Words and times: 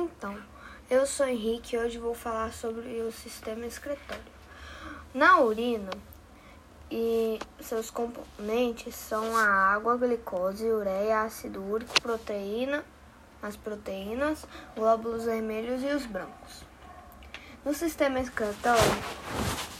Então, 0.00 0.34
eu 0.88 1.04
sou 1.04 1.26
Henrique 1.26 1.76
e 1.76 1.78
hoje 1.78 1.98
vou 1.98 2.14
falar 2.14 2.54
sobre 2.54 3.02
o 3.02 3.12
sistema 3.12 3.66
excretório. 3.66 4.32
Na 5.12 5.40
urina 5.40 5.90
e 6.90 7.38
seus 7.60 7.90
componentes 7.90 8.94
são 8.94 9.36
a 9.36 9.44
água, 9.44 9.92
a 9.92 9.96
glicose, 9.98 10.64
ureia, 10.64 11.20
ácido 11.20 11.62
úrico, 11.62 12.00
proteína, 12.00 12.82
as 13.42 13.56
proteínas, 13.56 14.46
glóbulos 14.74 15.24
vermelhos 15.24 15.82
e 15.82 15.88
os 15.88 16.06
brancos. 16.06 16.62
No 17.62 17.74
sistema 17.74 18.20
excretório 18.20 18.80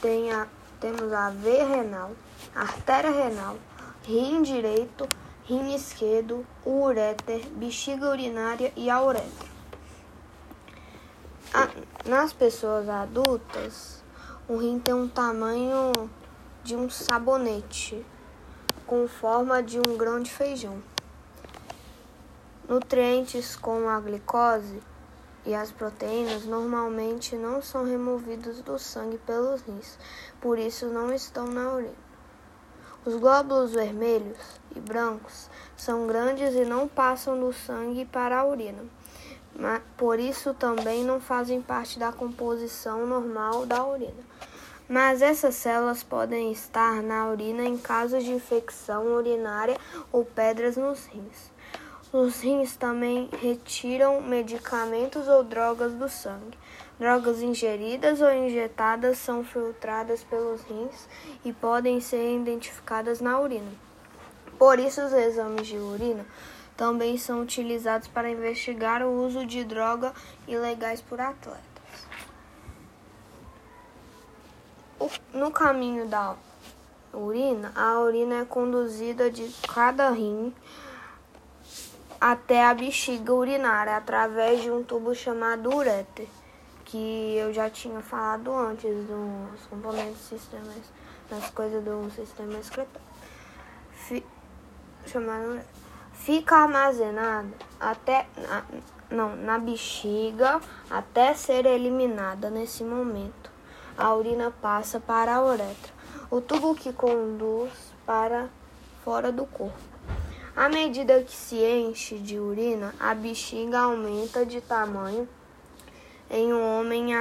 tem 0.03 0.31
a, 0.31 0.47
temos 0.81 1.11
a 1.15 1.31
veia 1.31 1.67
renal, 1.67 2.13
artéria 2.55 3.11
renal, 3.11 3.57
rim 4.03 4.43
direito, 4.43 5.09
rim 5.45 5.75
esquerdo, 5.75 6.47
uréter, 6.67 7.49
bexiga 7.53 8.11
urinária 8.11 8.71
e 8.77 8.91
a 8.91 9.03
uretra. 9.03 9.60
Nas 12.05 12.33
pessoas 12.33 12.89
adultas, 12.89 14.05
o 14.49 14.57
rim 14.57 14.79
tem 14.79 14.95
um 14.95 15.09
tamanho 15.09 15.91
de 16.63 16.77
um 16.77 16.89
sabonete, 16.89 18.07
com 18.87 19.09
forma 19.09 19.61
de 19.61 19.81
um 19.81 19.97
grão 19.97 20.21
de 20.21 20.31
feijão. 20.31 20.81
Nutrientes 22.69 23.57
como 23.57 23.89
a 23.89 23.99
glicose 23.99 24.81
e 25.45 25.53
as 25.53 25.73
proteínas 25.73 26.45
normalmente 26.45 27.35
não 27.35 27.61
são 27.61 27.85
removidos 27.85 28.61
do 28.61 28.79
sangue 28.79 29.19
pelos 29.19 29.61
rins, 29.63 29.99
por 30.41 30.57
isso 30.57 30.87
não 30.87 31.13
estão 31.13 31.49
na 31.49 31.73
urina. 31.73 32.11
Os 33.05 33.17
glóbulos 33.17 33.73
vermelhos 33.73 34.39
e 34.77 34.79
brancos 34.79 35.51
são 35.77 36.07
grandes 36.07 36.55
e 36.55 36.65
não 36.65 36.87
passam 36.87 37.41
do 37.41 37.53
sangue 37.53 38.05
para 38.05 38.39
a 38.39 38.45
urina. 38.45 38.85
Por 39.97 40.19
isso 40.19 40.55
também 40.55 41.05
não 41.05 41.21
fazem 41.21 41.61
parte 41.61 41.99
da 41.99 42.11
composição 42.11 43.07
normal 43.07 43.67
da 43.67 43.85
urina. 43.85 44.25
Mas 44.89 45.23
essas 45.23 45.55
células 45.55 46.03
podem 46.03 46.51
estar 46.51 47.03
na 47.03 47.29
urina 47.29 47.63
em 47.65 47.77
caso 47.77 48.19
de 48.19 48.33
infecção 48.33 49.15
urinária 49.15 49.79
ou 50.11 50.25
pedras 50.25 50.77
nos 50.77 51.07
rins. 51.07 51.53
Os 52.13 52.41
rins 52.41 52.75
também 52.75 53.29
retiram 53.41 54.21
medicamentos 54.21 55.29
ou 55.29 55.45
drogas 55.45 55.93
do 55.93 56.09
sangue. 56.09 56.59
Drogas 56.99 57.41
ingeridas 57.41 58.21
ou 58.21 58.33
injetadas 58.33 59.19
são 59.19 59.45
filtradas 59.45 60.25
pelos 60.25 60.63
rins 60.63 61.07
e 61.45 61.53
podem 61.53 62.01
ser 62.01 62.35
identificadas 62.35 63.21
na 63.21 63.39
urina. 63.39 63.71
Por 64.59 64.79
isso, 64.79 65.01
os 65.03 65.13
exames 65.13 65.69
de 65.69 65.77
urina 65.77 66.27
também 66.81 67.19
são 67.19 67.43
utilizados 67.43 68.09
para 68.09 68.31
investigar 68.31 69.03
o 69.03 69.27
uso 69.27 69.45
de 69.45 69.63
drogas 69.63 70.15
ilegais 70.49 71.03
por 71.03 71.21
atletas. 71.21 71.61
No 75.35 75.51
caminho 75.51 76.09
da 76.09 76.37
urina, 77.13 77.71
a 77.77 78.01
urina 78.01 78.37
é 78.37 78.45
conduzida 78.47 79.31
de 79.31 79.55
cada 79.69 80.09
rim 80.09 80.55
até 82.19 82.65
a 82.65 82.73
bexiga 82.73 83.35
urinária 83.35 83.95
através 83.99 84.63
de 84.63 84.71
um 84.71 84.83
tubo 84.83 85.15
chamado 85.15 85.69
ureter, 85.77 86.29
que 86.87 87.37
eu 87.37 87.53
já 87.53 87.69
tinha 87.69 88.01
falado 88.01 88.55
antes 88.55 88.91
dos 89.07 89.67
componentes 89.69 90.23
sistemas, 90.23 90.81
das 91.29 91.51
coisas 91.51 91.85
do 91.85 92.11
sistema 92.11 92.59
excretório. 92.59 93.07
Fi, 93.93 94.25
chamado 95.05 95.61
Fica 96.21 96.55
armazenada 96.55 97.49
até 97.81 98.27
na, 98.37 98.63
não, 99.11 99.37
na 99.37 99.59
bexiga 99.59 100.61
até 100.91 101.33
ser 101.33 101.65
eliminada 101.65 102.51
nesse 102.51 102.85
momento. 102.85 103.51
A 103.97 104.15
urina 104.15 104.53
passa 104.61 105.01
para 105.01 105.35
a 105.35 105.43
uretra, 105.43 105.93
o 106.31 106.43
tubo 106.43 106.75
que 106.75 106.93
conduz 106.93 107.73
para 108.05 108.51
fora 109.03 109.33
do 109.33 109.47
corpo. 109.47 109.79
À 110.55 110.69
medida 110.69 111.23
que 111.23 111.35
se 111.35 111.57
enche 111.57 112.19
de 112.19 112.39
urina, 112.39 112.95
a 113.01 113.15
bexiga 113.15 113.81
aumenta 113.81 114.45
de 114.45 114.61
tamanho 114.61 115.27
em 116.31 116.53
um 116.53 116.79
homem 116.79 117.15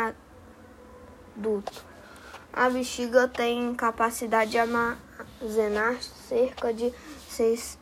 adulto. 1.38 1.86
A 2.52 2.70
bexiga 2.70 3.30
tem 3.30 3.74
capacidade 3.76 4.52
de 4.52 4.58
armazenar 4.58 5.09
cerca 6.28 6.74
de 6.74 6.94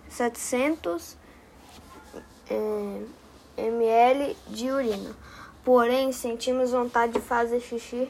700 0.10 1.18
é, 2.50 3.02
ml 3.58 4.38
de 4.48 4.72
urina. 4.72 5.16
Porém, 5.64 6.12
sentimos 6.12 6.72
vontade 6.72 7.14
de 7.14 7.20
fazer 7.20 7.60
xixi 7.60 8.10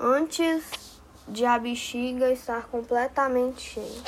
antes 0.00 0.98
de 1.28 1.44
a 1.44 1.58
bexiga 1.58 2.32
estar 2.32 2.66
completamente 2.68 3.60
cheia. 3.60 4.02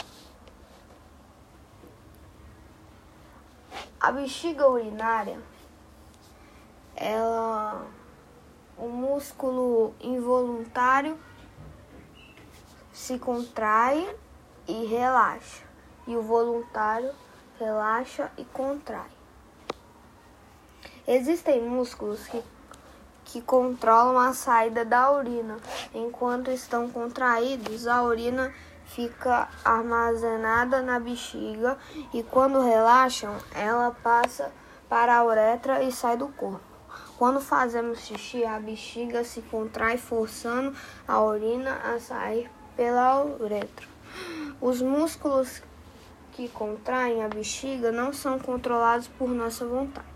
A 4.01 4.11
bexiga 4.11 4.67
urinária, 4.67 5.39
ela, 6.97 7.87
o 8.79 8.89
músculo 8.89 9.95
involuntário 10.01 11.19
se 12.93 13.19
contrai 13.19 14.09
e 14.67 14.85
relaxa, 14.87 15.65
e 16.07 16.17
o 16.17 16.23
voluntário 16.23 17.13
relaxa 17.59 18.31
e 18.39 18.45
contrai. 18.45 19.11
Existem 21.07 21.61
músculos 21.63 22.27
que, 22.27 22.43
que 23.25 23.43
controlam 23.43 24.19
a 24.19 24.33
saída 24.33 24.85
da 24.85 25.11
urina. 25.13 25.57
Enquanto 25.95 26.51
estão 26.51 26.89
contraídos, 26.89 27.87
a 27.87 28.03
urina 28.03 28.53
fica 28.87 29.49
armazenada 29.65 30.83
na 30.83 30.99
bexiga 30.99 31.79
e 32.13 32.23
quando 32.23 32.61
relaxam, 32.61 33.37
ela 33.55 33.91
passa 34.03 34.51
para 34.89 35.17
a 35.17 35.25
uretra 35.25 35.83
e 35.83 35.93
sai 35.93 36.17
do 36.17 36.29
corpo. 36.29 36.61
Quando 37.17 37.41
fazemos 37.41 38.01
xixi, 38.01 38.45
a 38.45 38.59
bexiga 38.59 39.23
se 39.25 39.43
contrai, 39.43 39.99
forçando 39.99 40.75
a 41.07 41.21
urina 41.21 41.75
a 41.85 42.01
sair 42.01 42.51
pela 42.77 43.25
uretra. 43.25 43.87
Os 44.63 44.83
músculos 44.83 45.63
que 46.33 46.47
contraem 46.49 47.25
a 47.25 47.29
bexiga 47.29 47.91
não 47.91 48.13
são 48.13 48.39
controlados 48.39 49.09
por 49.09 49.31
nossa 49.31 49.67
vontade. 49.67 50.10